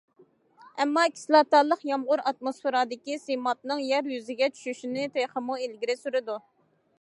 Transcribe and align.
ئەمما 0.83 1.01
كىسلاتالىق 1.17 1.83
يامغۇر 1.89 2.23
ئاتموسفېرادىكى 2.31 3.19
سىمابنىڭ 3.25 3.85
يەر 3.89 4.09
يۈزىگە 4.15 4.49
چۈشۈشىنى 4.57 5.05
تېخىمۇ 5.19 5.61
ئىلگىرى 5.67 5.99
سۈرىدۇ. 6.01 6.41